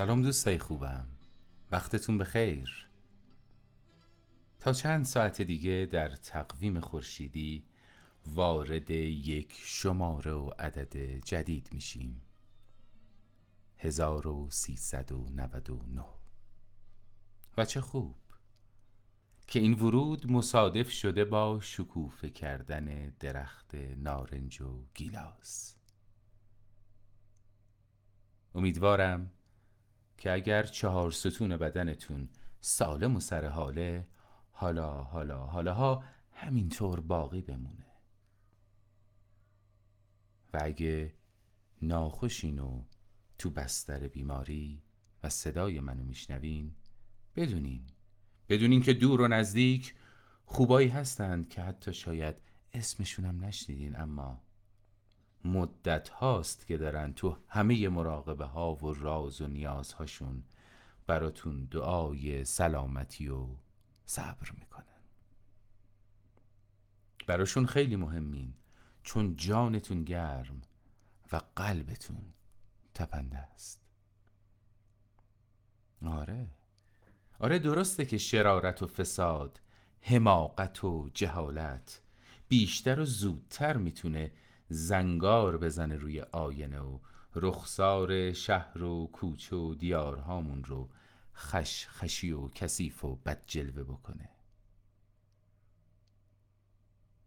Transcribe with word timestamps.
سلام 0.00 0.22
دوستای 0.22 0.58
خوبم. 0.58 1.06
وقتتون 1.72 2.18
بخیر. 2.18 2.88
تا 4.60 4.72
چند 4.72 5.04
ساعت 5.04 5.42
دیگه 5.42 5.88
در 5.92 6.08
تقویم 6.08 6.80
خورشیدی 6.80 7.64
وارد 8.26 8.90
یک 8.90 9.52
شماره 9.64 10.32
و 10.32 10.50
عدد 10.58 10.96
جدید 11.24 11.68
میشیم. 11.72 12.22
1399 13.78 16.04
و 17.56 17.64
چه 17.64 17.80
خوب 17.80 18.16
که 19.46 19.60
این 19.60 19.72
ورود 19.72 20.30
مصادف 20.30 20.90
شده 20.90 21.24
با 21.24 21.60
شکوفه 21.60 22.30
کردن 22.30 23.14
درخت 23.20 23.74
نارنج 23.96 24.62
و 24.62 24.84
گیلاس. 24.94 25.76
امیدوارم 28.54 29.30
که 30.20 30.32
اگر 30.32 30.62
چهار 30.62 31.10
ستون 31.10 31.56
بدنتون 31.56 32.28
سالم 32.60 33.16
و 33.16 33.20
سر 33.20 33.46
حاله 33.46 34.06
حالا 34.50 35.02
حالا 35.02 35.46
حالا 35.46 35.74
ها 35.74 36.04
همینطور 36.32 37.00
باقی 37.00 37.40
بمونه. 37.40 37.86
و 40.52 40.58
اگه 40.62 41.14
ناخوشین 41.82 42.58
و 42.58 42.84
تو 43.38 43.50
بستر 43.50 44.08
بیماری 44.08 44.82
و 45.22 45.28
صدای 45.28 45.80
منو 45.80 46.04
میشنوین 46.04 46.74
بدونین 47.36 47.86
بدونین 48.48 48.82
که 48.82 48.92
دور 48.92 49.20
و 49.20 49.28
نزدیک 49.28 49.94
خوبایی 50.44 50.88
هستند 50.88 51.48
که 51.48 51.62
حتی 51.62 51.92
شاید 51.92 52.36
اسمشونم 52.72 53.44
نشنیدین 53.44 54.00
اما 54.00 54.42
مدت 55.44 56.08
هاست 56.08 56.66
که 56.66 56.76
دارن 56.76 57.12
تو 57.12 57.36
همه 57.48 57.88
مراقبه 57.88 58.44
ها 58.44 58.74
و 58.74 58.94
راز 58.94 59.40
و 59.40 59.46
نیازهاشون 59.46 60.42
براتون 61.06 61.64
دعای 61.64 62.44
سلامتی 62.44 63.28
و 63.28 63.46
صبر 64.04 64.50
می‌کنن. 64.58 64.84
براشون 67.26 67.66
خیلی 67.66 67.96
مهمین. 67.96 68.54
چون 69.02 69.36
جانتون 69.36 70.04
گرم 70.04 70.62
و 71.32 71.40
قلبتون 71.56 72.22
تپنده 72.94 73.38
است. 73.38 73.80
آره. 76.06 76.46
آره 77.38 77.58
درسته 77.58 78.04
که 78.04 78.18
شرارت 78.18 78.82
و 78.82 78.86
فساد 78.86 79.60
حماقت 80.00 80.84
و 80.84 81.10
جهالت 81.14 82.02
بیشتر 82.48 83.00
و 83.00 83.04
زودتر 83.04 83.76
می‌تونه 83.76 84.32
زنگار 84.72 85.58
بزنه 85.58 85.96
روی 85.96 86.20
آینه 86.20 86.80
و 86.80 86.98
رخسار 87.34 88.32
شهر 88.32 88.82
و 88.82 89.06
کوچه 89.06 89.56
و 89.56 89.74
دیارهامون 89.74 90.64
رو 90.64 90.88
خش 91.34 91.86
خشی 91.88 92.32
و 92.32 92.48
کثیف 92.48 93.04
و 93.04 93.16
بد 93.16 93.42
جلوه 93.46 93.82
بکنه. 93.82 94.28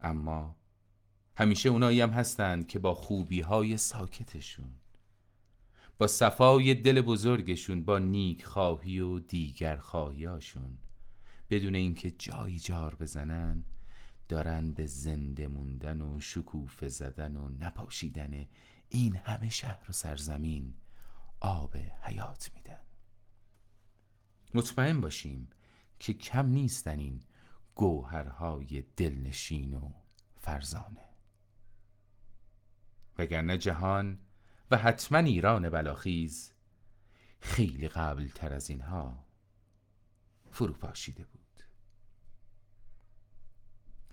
اما 0.01 0.55
همیشه 1.35 1.69
اونایی 1.69 2.01
هم 2.01 2.09
هستند 2.09 2.67
که 2.67 2.79
با 2.79 2.93
خوبی 2.93 3.41
های 3.41 3.77
ساکتشون 3.77 4.71
با 5.97 6.07
صفای 6.07 6.73
دل 6.73 7.01
بزرگشون 7.01 7.83
با 7.83 7.99
نیک 7.99 8.45
خواهی 8.45 8.99
و 8.99 9.19
دیگر 9.19 9.77
خواهیاشون 9.77 10.77
بدون 11.49 11.75
اینکه 11.75 12.11
جایی 12.11 12.59
جار 12.59 12.95
بزنن 12.95 13.63
دارن 14.27 14.71
به 14.71 14.85
زنده 14.85 15.47
موندن 15.47 16.01
و 16.01 16.19
شکوفه 16.19 16.87
زدن 16.87 17.37
و 17.37 17.49
نپاشیدن 17.49 18.45
این 18.89 19.15
همه 19.15 19.49
شهر 19.49 19.85
و 19.89 19.93
سرزمین 19.93 20.73
آب 21.39 21.77
حیات 22.01 22.51
میدن. 22.55 22.79
مطمئن 24.53 25.01
باشیم 25.01 25.49
که 25.99 26.13
کم 26.13 26.47
نیستن 26.47 26.99
این 26.99 27.21
گوهرهای 27.75 28.83
دلنشین 28.97 29.73
و 29.73 29.91
فرزانه. 30.41 31.09
وگرنه 33.17 33.57
جهان 33.57 34.19
و 34.71 34.77
حتما 34.77 35.17
ایران 35.17 35.69
بلاخیز 35.69 36.51
خیلی 37.39 37.87
قبل 37.87 38.27
تر 38.27 38.53
از 38.53 38.69
اینها 38.69 39.25
فرو 40.51 40.73
پاشیده 40.73 41.23
بود. 41.23 41.42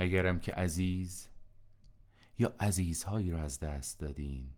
اگرم 0.00 0.40
که 0.40 0.52
عزیز 0.52 1.28
یا 2.38 2.54
عزیزهایی 2.60 3.30
را 3.30 3.42
از 3.42 3.60
دست 3.60 4.00
دادین. 4.00 4.50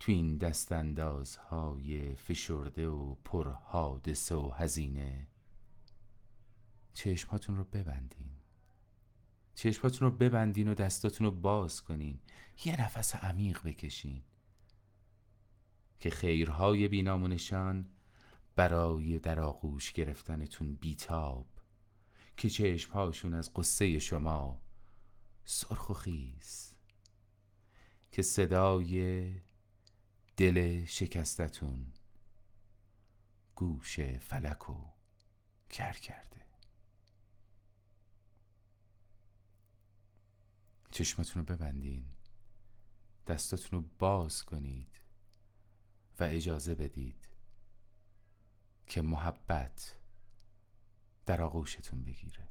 تو 0.00 0.12
این 0.12 0.36
دستاندازهای 0.36 2.14
فشرده 2.14 2.88
و 2.88 3.14
پر 3.14 3.48
حادثه 3.48 4.34
و 4.34 4.50
هزینه 4.50 5.26
چشماتون 6.94 7.56
رو 7.56 7.64
ببندین. 7.64 8.30
چشماتون 9.54 10.10
رو 10.10 10.16
ببندین 10.16 10.68
و 10.68 10.74
دستاتون 10.74 11.26
رو 11.26 11.30
باز 11.30 11.82
کنین. 11.82 12.20
یه 12.64 12.80
نفس 12.80 13.16
عمیق 13.16 13.62
بکشین 13.62 14.22
که 16.00 16.10
خیرهای 16.10 16.88
بینامونشان 16.88 17.88
برای 18.56 19.18
در 19.18 19.40
آغوش 19.40 19.92
گرفتنتون 19.92 20.74
بیتاب 20.74 21.55
که 22.36 22.50
چشمهاشون 22.50 23.34
از 23.34 23.54
قصه 23.54 23.98
شما 23.98 24.60
سرخ 25.44 25.90
و 25.90 25.94
خیز 25.94 26.74
که 28.10 28.22
صدای 28.22 29.32
دل 30.36 30.84
شکستتون 30.84 31.92
گوش 33.54 34.00
فلک 34.00 34.70
و 34.70 34.92
کر 35.70 35.92
کرده. 35.92 36.46
چشمتون 40.90 41.46
رو 41.46 41.56
ببندین 41.56 42.04
دستاتون 43.26 43.80
رو 43.82 43.88
باز 43.98 44.44
کنید 44.44 45.00
و 46.20 46.24
اجازه 46.24 46.74
بدید 46.74 47.28
که 48.86 49.02
محبت 49.02 49.96
در 51.26 51.42
آغوشتون 51.42 52.04
بگیره. 52.04 52.48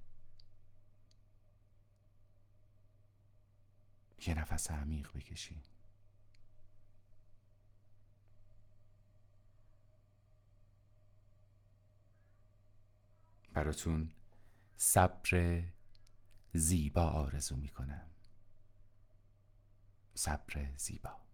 یه 4.28 4.34
نفس 4.34 4.72
عمیق 4.72 5.12
بکشین. 5.12 5.62
براتون 13.54 14.12
صبر 14.78 15.64
زیبا 16.54 17.04
آرزو 17.04 17.56
می‌کنم. 17.56 18.10
صبر 20.14 20.76
زیبا. 20.78 21.25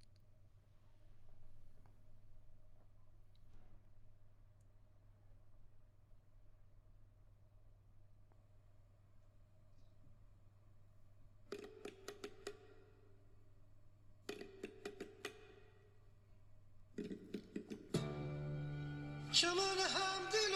چمن 19.42 19.80
هم 19.96 20.22
دل 20.34 20.54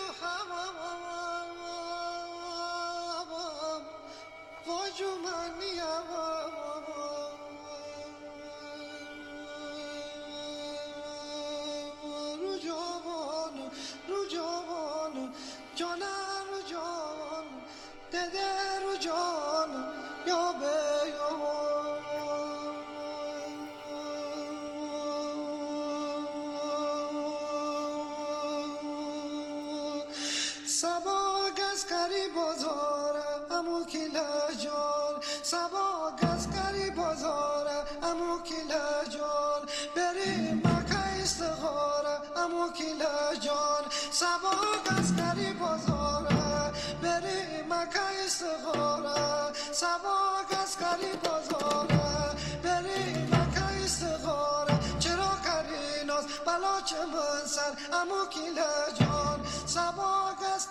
سبا 30.81 31.19
گسکری 31.59 32.25
بازاره 32.35 33.27
امو 33.57 33.85
کیلا 33.85 34.29
جان 34.63 35.15
سبا 35.43 35.87
گسکری 36.21 36.89
بازاره 36.89 37.77
امو 38.03 38.39
کیلا 38.47 38.87
جان 39.13 39.61
بری 39.95 40.35
مکه 40.65 41.03
استخاره 41.23 42.15
امو 42.43 42.65
کیلا 42.77 43.35
جان 43.45 43.83
سبا 44.11 44.55
گسکری 44.87 45.53
بازاره 45.53 46.71
بری 47.01 47.41
مکه 47.71 48.07
استخاره 48.25 49.53
سبا 49.71 50.19
گسکری 50.51 51.13
بازاره 51.23 52.35
بری 52.63 53.03
مکه 53.33 53.65
استخاره 53.85 54.75
چرا 54.99 55.31
کری 55.45 56.05
ناز؟ 56.07 56.25
بلا 56.45 56.81
چه 56.85 57.05
من 57.13 57.45
سر 57.45 57.71
امو 57.99 58.25
کیلا 58.29 58.71
جان 58.99 59.04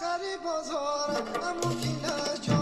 سبا 0.04 0.18
گسکری 0.18 0.36
بازاره 0.44 1.18
امو 1.48 1.74
کیلا 1.80 2.53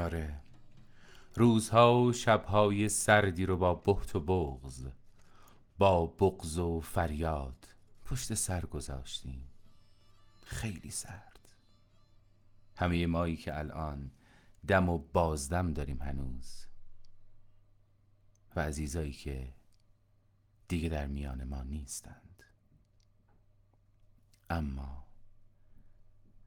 آره. 0.00 0.40
روزها 1.34 2.02
و 2.02 2.12
شبهای 2.12 2.88
سردی 2.88 3.46
رو 3.46 3.56
با 3.56 3.74
بحت 3.74 4.16
و 4.16 4.20
بغز 4.20 4.86
با 5.78 6.06
بغز 6.06 6.58
و 6.58 6.80
فریاد 6.80 7.68
پشت 8.04 8.34
سر 8.34 8.66
گذاشتیم. 8.66 9.44
خیلی 10.44 10.90
سرد. 10.90 11.48
همه 12.76 13.06
مایی 13.06 13.36
که 13.36 13.58
الان 13.58 14.10
دم 14.66 14.88
و 14.88 14.98
بازدم 14.98 15.72
داریم 15.72 16.02
هنوز. 16.02 16.66
و 18.56 18.60
عزیزایی 18.60 19.12
که 19.12 19.52
دیگه 20.68 20.88
در 20.88 21.06
میان 21.06 21.44
ما 21.44 21.62
نیستند. 21.62 22.42
اما 24.50 25.06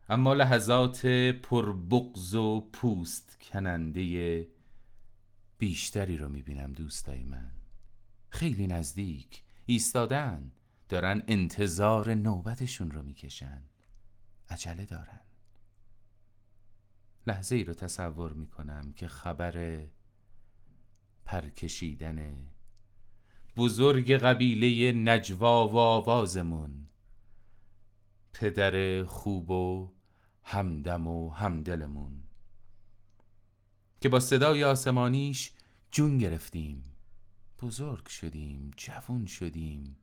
اما 0.09 0.33
لحظات 0.33 1.06
پربغز 1.41 2.36
و 2.36 2.69
پوست 2.74 3.38
کننده 3.41 4.47
بیشتری 5.63 6.18
رو 6.18 6.30
می‌بینم 6.30 6.74
دوستای 6.74 7.24
من. 7.24 7.51
خیلی 8.30 8.68
نزدیک. 8.68 9.44
ایستادن. 9.65 10.51
دارن 10.89 11.24
انتظار 11.27 12.13
نوبتشون 12.13 12.92
رو 12.92 13.04
می‌کشن. 13.04 13.62
عجله 14.50 14.86
دارن. 14.86 15.19
لحظه 17.27 17.56
ای 17.56 17.63
رو 17.63 17.74
تصور 17.74 18.33
می‌کنم 18.33 18.94
که 18.94 19.07
خبر 19.07 19.88
پرکشیدن 21.25 22.48
بزرگ 23.57 24.12
قبیله 24.12 24.92
نجوا 24.92 25.68
و 25.68 25.77
آوازمون. 25.77 26.88
پدر 28.33 29.04
خوب 29.04 29.51
و 29.51 29.94
همدم 30.44 31.07
و 31.07 31.30
همدلمون. 31.30 32.22
که 34.03 34.09
با 34.09 34.19
صدای 34.19 34.63
آسمانیش 34.63 35.51
جون 35.91 36.17
گرفتیم. 36.17 36.83
بزرگ 37.61 38.07
شدیم 38.07 38.71
جوون 38.77 39.25
شدیم 39.25 39.95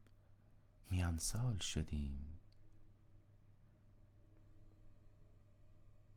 میان 0.91 1.19
سال 1.19 1.58
شدیم. 1.58 2.38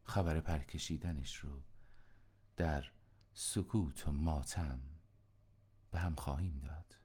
خبر 0.04 0.40
پرکشیدنش 0.40 1.36
رو 1.36 1.62
در 2.56 2.92
سکوت 3.34 4.08
و 4.08 4.12
ماتم 4.12 4.80
به 5.92 6.00
هم 6.00 6.16
خواهیم 6.16 6.60
داد. 6.60 6.96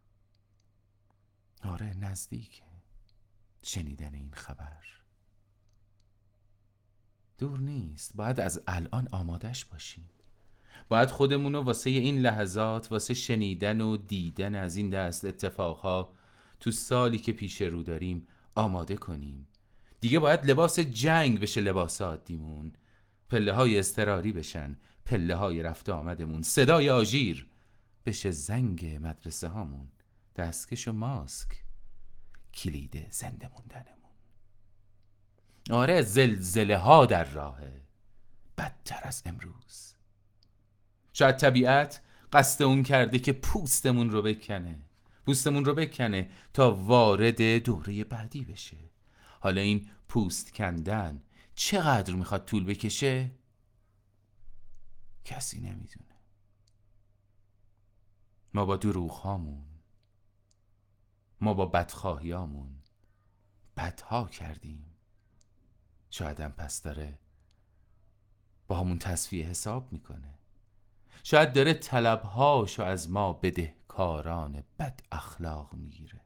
آره 1.62 1.96
نزدیکه 1.96 2.64
شنیدن 3.62 4.14
این 4.14 4.32
خبر. 4.32 4.84
دور 7.38 7.60
نیست 7.60 8.16
باید 8.16 8.40
از 8.40 8.62
الان 8.66 9.08
آمادش 9.12 9.64
باشیم. 9.64 10.08
باید 10.88 11.10
خودمون 11.10 11.52
رو 11.52 11.62
واسه 11.62 11.90
این 11.90 12.20
لحظات 12.20 12.92
واسه 12.92 13.14
شنیدن 13.14 13.80
و 13.80 13.96
دیدن 13.96 14.54
از 14.54 14.76
این 14.76 14.90
دست 14.90 15.24
اتفاقها 15.24 16.12
تو 16.60 16.70
سالی 16.70 17.18
که 17.18 17.32
پیش 17.32 17.62
رو 17.62 17.82
داریم 17.82 18.26
آماده 18.54 18.96
کنیم. 18.96 19.48
دیگه 20.00 20.18
باید 20.18 20.50
لباس 20.50 20.78
جنگ 20.78 21.40
بشه 21.40 21.60
لباس 21.60 22.02
عادیمون. 22.02 22.72
پله 23.28 23.52
های 23.52 23.78
استراری 23.78 24.32
بشن 24.32 24.76
پله 25.04 25.34
های 25.34 25.62
رفته 25.62 25.92
آمدمون. 25.92 26.42
صدای 26.42 26.90
آژیر 26.90 27.46
بشه 28.06 28.30
زنگ 28.30 28.98
مدرسه 29.02 29.48
هامون. 29.48 29.88
دستکش 30.36 30.88
و 30.88 30.92
ماسک. 30.92 31.48
کلید 32.54 33.06
زنده 33.10 33.50
موندنمون. 33.56 33.98
آره 35.70 36.02
زلزله 36.02 36.76
ها 36.76 37.06
در 37.06 37.24
راهه. 37.24 37.82
بدتر 38.58 39.00
از 39.02 39.22
امروز. 39.26 39.94
شاید 41.18 41.36
طبیعت 41.36 42.02
قصد 42.32 42.62
اون 42.62 42.82
کرده 42.82 43.18
که 43.18 43.32
پوستمون 43.32 44.10
رو 44.10 44.22
بکنه. 44.22 44.78
پوستمون 45.26 45.64
رو 45.64 45.74
بکنه 45.74 46.30
تا 46.52 46.74
وارد 46.74 47.42
دوره 47.42 48.04
بعدی 48.04 48.44
بشه. 48.44 48.76
حالا 49.40 49.60
این 49.60 49.90
پوست 50.08 50.54
کندن 50.54 51.22
چقدر 51.54 52.14
می‌خواد 52.14 52.44
طول 52.44 52.64
بکشه؟ 52.64 53.30
کسی 55.24 55.60
نمی‌دونه. 55.60 56.14
ما 58.54 58.64
با 58.64 58.76
دروغ 58.76 59.10
هامون 59.10 59.66
ما 61.40 61.54
با 61.54 61.66
بدخواهیامون 61.66 62.82
بدها 63.76 64.28
کردیم. 64.28 64.84
شاید 66.10 66.40
هم 66.40 66.52
پس 66.52 66.82
داره 66.82 67.18
با 68.68 68.80
همون 68.80 68.98
تصفیه 68.98 69.46
حساب 69.46 69.92
می‌کنه. 69.92 70.37
شاید 71.22 71.52
داره 71.52 71.74
طلبهاشو 71.74 72.82
از 72.82 73.10
ما 73.10 73.32
بدهکاران 73.32 74.64
بد 74.78 75.00
اخلاق 75.12 75.74
می‌گیره. 75.74 76.20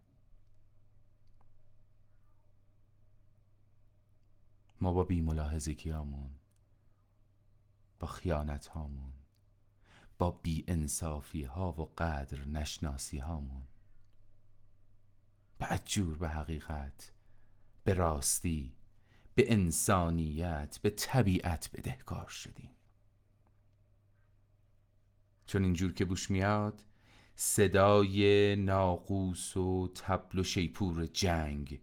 ما 4.80 4.92
با 4.92 5.04
بیملاحظگیامون 5.04 6.30
با 7.98 8.06
خیانت 8.06 8.66
هامون 8.66 9.12
با 10.18 10.30
بی 10.30 10.64
انصافی 10.68 11.44
ها 11.44 11.72
و 11.72 11.92
قدر 11.98 12.44
نشناسی 12.44 13.18
هامون 13.18 13.62
بدجور 15.60 16.18
به 16.18 16.28
حقیقت 16.28 17.12
به 17.84 17.94
راستی 17.94 18.76
به 19.34 19.52
انسانیت 19.52 20.78
به 20.82 20.90
طبیعت 20.90 21.70
بدهکار 21.72 22.28
شدیم. 22.28 22.70
چون 25.52 25.64
اینجور 25.64 25.92
که 25.92 26.04
بوش 26.04 26.30
میاد 26.30 26.84
صدای 27.36 28.56
ناقوس 28.56 29.56
و 29.56 29.92
تبل 29.94 30.38
و 30.38 30.44
شیپور 30.44 31.06
جنگ 31.06 31.80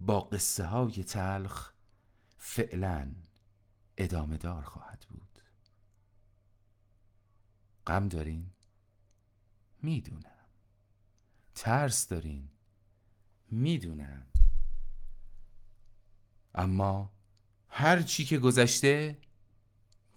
با 0.00 0.20
قصه 0.20 0.64
های 0.64 1.04
تلخ 1.04 1.72
فعلا 2.38 3.14
ادامه 3.96 4.36
دار 4.36 4.62
خواهد 4.62 5.06
بود. 5.08 5.38
غم 7.86 8.08
دارین؟ 8.08 8.50
می‌دونم. 9.82 10.46
ترس 11.54 12.08
دارین؟ 12.08 12.48
می‌دونم. 13.50 14.26
اما 16.54 17.12
هر 17.68 18.02
چی 18.02 18.24
که 18.24 18.38
گذشته 18.38 19.18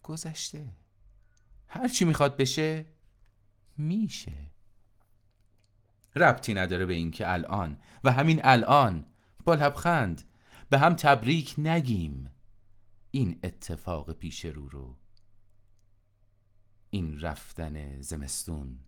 گذشته. 0.04 0.85
هر 1.76 1.88
چی 1.88 2.06
می‌خواد 2.06 2.38
بشه 2.38 2.86
میشه. 3.78 4.52
ربطی 6.16 6.54
نداره 6.54 6.86
به 6.86 6.94
اینکه 6.94 7.32
الان. 7.32 7.78
و 8.04 8.12
همین 8.12 8.42
الان 8.44 9.06
با 9.46 9.56
لبخند 9.56 10.24
به 10.70 10.80
هم 10.80 10.94
تبریک 10.94 11.56
نگیم. 11.58 12.32
این 13.12 13.40
اتفاق 13.44 14.12
پیش 14.12 14.46
رو 14.46 14.70
رو. 14.70 14.98
این 16.90 17.20
رفتن 17.20 18.02
زمستون. 18.02 18.80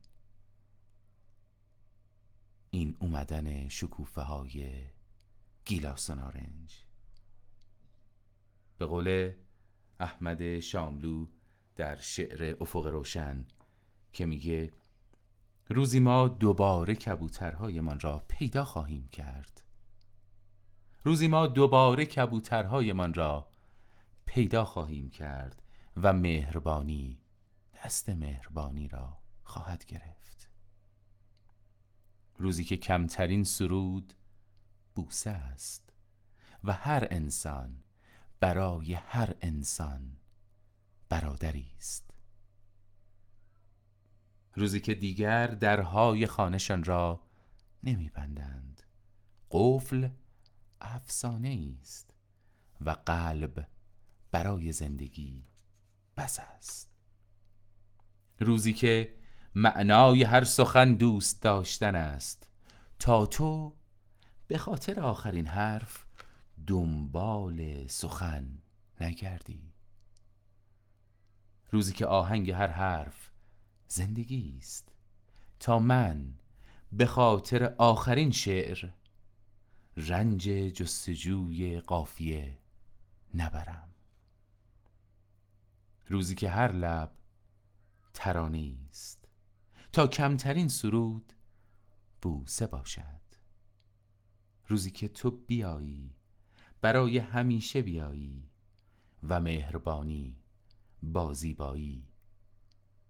این 2.70 2.98
اومدن 3.00 3.68
شکوفه 3.70 4.22
های 4.22 4.84
گیلاس 5.66 6.10
و 6.10 6.16
نارنج 6.16 6.86
به 8.78 8.86
قول 8.86 9.32
احمد 10.00 10.60
شاملو 10.60 11.28
در 11.78 11.96
شعر 11.96 12.56
افق 12.62 12.86
روشن 12.88 13.46
که 14.14 14.26
میگه 14.26 14.72
روزی 15.70 16.00
ما 16.00 16.28
دوباره 16.28 16.96
کبوترهایمان 16.96 18.00
را 18.00 18.26
پیدا 18.28 18.66
خواهیم 18.66 19.08
کرد. 19.08 19.64
روزی 21.04 21.28
ما 21.28 21.48
دوباره 21.48 22.06
کبوترهایمان 22.06 23.14
را 23.14 23.48
پیدا 24.26 24.66
خواهیم 24.66 25.10
کرد 25.10 25.62
و 25.98 26.14
مهربانی 26.14 27.20
دست 27.84 28.10
مهربانی 28.10 28.88
را 28.88 29.18
خواهد 29.44 29.86
گرفت. 29.86 30.50
روزی 32.38 32.64
که 32.64 32.78
کمترین 32.78 33.44
سرود 33.44 34.14
بوسه 34.96 35.30
است 35.30 35.94
و 36.64 36.74
هر 36.74 37.08
انسان 37.12 37.84
برای 38.40 38.94
هر 38.94 39.36
انسان 39.42 40.18
برادری 41.10 41.72
است. 41.78 42.14
روزی 44.56 44.80
که 44.80 44.94
دیگر 44.94 45.48
درهای 45.48 46.28
خانهشان 46.28 46.84
را 46.84 47.22
نمیبندند. 47.84 48.84
قفل 49.52 50.10
افسانه 50.82 51.76
است 51.82 52.14
و 52.82 52.90
قلب 52.90 53.68
برای 54.32 54.72
زندگی 54.72 55.44
بس 56.18 56.40
است. 56.40 56.90
روزی 58.40 58.74
که 58.74 59.14
معنای 59.56 60.24
هر 60.24 60.44
سخن 60.44 60.94
دوست 60.94 61.42
داشتن 61.42 61.96
است 61.96 62.50
تا 63.00 63.26
تو 63.26 63.76
به 64.48 64.58
خاطر 64.58 65.00
آخرین 65.00 65.48
حرف 65.48 66.06
دنبال 66.68 67.88
سخن 67.88 68.58
نگردی. 69.02 69.74
روزی 71.72 71.94
که 71.94 72.06
آهنگ 72.06 72.52
هر 72.52 72.68
حرف 72.68 73.32
زندگی 73.88 74.58
است. 74.58 74.92
تا 75.60 75.80
من 75.80 76.34
به 76.92 77.06
خاطر 77.06 77.76
آخرین 77.78 78.32
شعر 78.32 78.90
رنج 79.98 80.50
جستجوی 80.50 81.80
قافیه 81.80 82.58
نبرم. 83.34 83.90
روزی 86.08 86.36
که 86.36 86.50
هر 86.50 86.72
لب 86.72 87.12
ترانه 88.14 88.78
است. 88.90 89.28
تا 89.92 90.08
کمترین 90.08 90.68
سرود 90.68 91.34
بوسه 92.22 92.68
باشد. 92.68 93.22
روزی 94.68 94.92
که 94.92 95.08
تو 95.08 95.32
بیایی 95.32 96.16
برای 96.82 97.18
همیشه 97.18 97.82
بیایی 97.82 98.50
و 99.24 99.40
مهربانی 99.40 100.36
با 101.04 101.34
زیبایی 101.34 102.08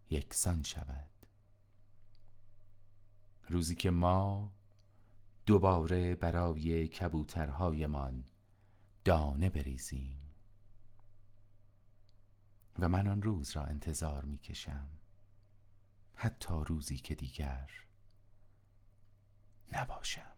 یکسان 0.10 0.64
شود. 0.64 1.10
روزی 3.50 3.76
که 3.76 3.90
ما 3.90 4.54
دوباره 5.46 6.16
برای 6.16 6.88
کبوترهایمان 6.88 8.24
دانه 9.04 9.50
بریزیم. 9.50 10.22
و 12.80 12.90
من 12.90 13.08
آن 13.08 13.22
روز 13.22 13.52
را 13.52 13.64
انتظار 13.64 14.26
می 14.26 14.38
کشم 14.38 14.90
حتی 16.16 16.54
روزی 16.66 16.98
که 16.98 17.16
دیگر 17.16 17.72
نباشم. 19.72 20.37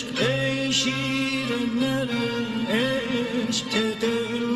Eşk 0.00 0.22
eşirinlere 0.68 2.26
eşk 2.72 3.74
eder 3.74 4.49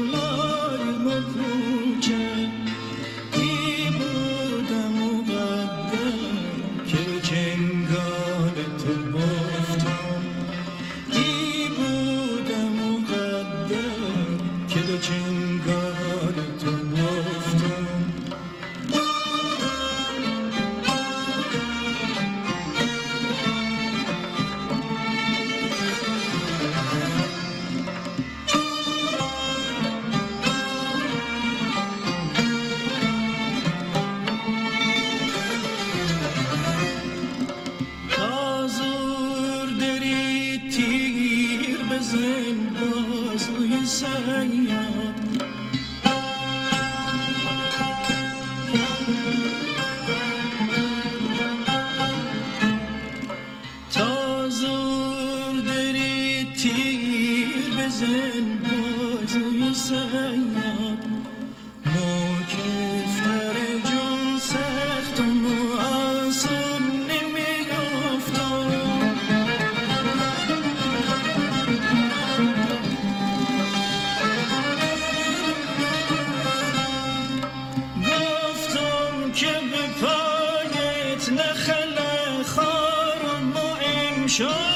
show. 84.34 84.73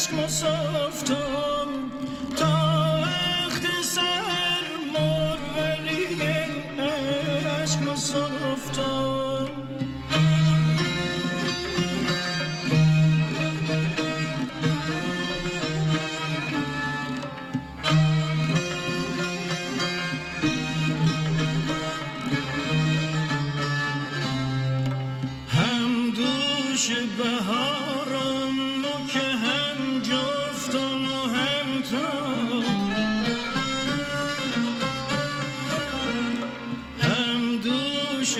Mieszko 0.00 0.28
Softon. 0.28 1.59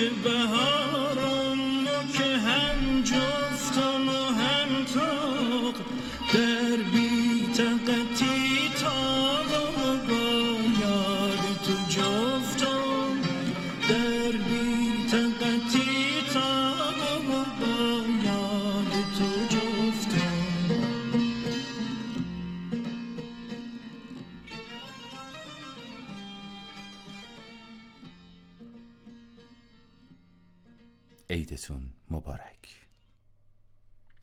to. 0.09 0.40